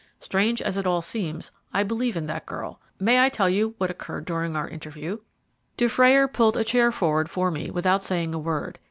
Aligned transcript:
Strange 0.19 0.63
as 0.63 0.77
it 0.77 0.87
all 0.87 1.03
seems, 1.03 1.51
I 1.71 1.83
believe 1.83 2.17
in 2.17 2.25
that 2.25 2.47
girl. 2.47 2.81
May 2.99 3.19
I 3.23 3.29
tell 3.29 3.47
you 3.47 3.75
what 3.77 3.91
occurred 3.91 4.25
during 4.25 4.55
our 4.55 4.67
interview?" 4.67 5.19
Dufrayer 5.77 6.27
pulled 6.27 6.57
a 6.57 6.63
chair 6.63 6.91
forward 6.91 7.29
for 7.29 7.51
me 7.51 7.69
without 7.69 8.03
saying 8.03 8.33
a 8.33 8.39
word. 8.39 8.79